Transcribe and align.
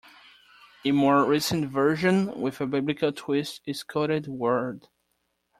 A 0.83 0.91
more 0.91 1.23
recent 1.25 1.69
version, 1.69 2.33
with 2.41 2.59
a 2.59 2.65
biblical 2.65 3.11
twist, 3.11 3.61
is 3.67 3.83
CodedWord. 3.83 4.87